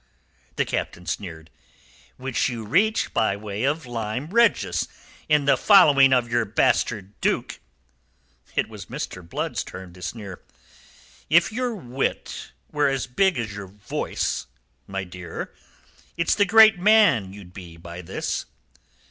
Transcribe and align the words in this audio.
The 0.55 0.65
Captain 0.65 1.05
sneered. 1.05 1.51
"Which 2.17 2.49
you 2.49 2.65
reached 2.65 3.13
by 3.13 3.37
way 3.37 3.63
of 3.65 3.85
Lyme 3.85 4.31
Regis 4.31 4.87
in 5.29 5.45
the 5.45 5.55
following 5.55 6.11
of 6.11 6.27
your 6.27 6.43
bastard 6.43 7.13
Duke." 7.21 7.59
It 8.55 8.67
was 8.67 8.87
Mr. 8.87 9.21
Blood's 9.21 9.63
turn 9.63 9.93
to 9.93 10.01
sneer. 10.01 10.41
"If 11.29 11.51
your 11.51 11.75
wit 11.75 12.51
were 12.71 12.87
as 12.87 13.05
big 13.05 13.37
as 13.37 13.53
your 13.53 13.67
voice, 13.67 14.47
my 14.87 15.03
dear, 15.03 15.53
it's 16.17 16.33
the 16.33 16.45
great 16.45 16.79
man 16.79 17.31
you'd 17.31 17.53
be 17.53 17.77
by 17.77 18.01
this." 18.01 18.47